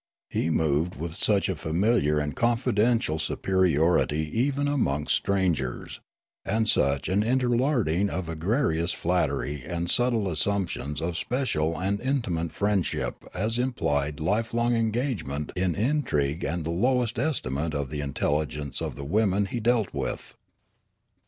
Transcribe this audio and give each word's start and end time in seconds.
He 0.31 0.49
moved 0.49 0.95
with 0.99 1.13
such 1.13 1.47
a 1.47 1.55
familiar 1.55 2.17
and 2.17 2.35
confidential 2.35 3.19
superiority 3.19 4.27
even 4.35 4.67
amongst 4.67 5.13
strangers, 5.13 5.99
and 6.43 6.67
such 6.67 7.07
an 7.07 7.21
interlarding 7.21 8.09
of 8.09 8.27
egregious 8.27 8.93
flattery 8.93 9.63
and 9.63 9.91
subtle 9.91 10.27
assumption 10.27 10.95
of 11.01 11.15
special 11.17 11.79
and 11.79 12.01
intimate 12.01 12.51
friendship 12.51 13.29
as 13.35 13.59
im 13.59 13.73
plied 13.73 14.19
lifelong 14.19 14.73
engagement 14.75 15.51
in 15.55 15.75
intrigue 15.75 16.43
and 16.43 16.63
the 16.63 16.71
lowest 16.71 17.17
152 17.17 17.19
Riallaro 17.19 17.29
estimate 17.69 17.79
of 17.79 17.89
the 17.91 18.01
intelligence 18.01 18.81
of 18.81 18.95
the 18.95 19.05
women 19.05 19.45
he 19.45 19.59
dealt 19.59 19.93
with. 19.93 20.35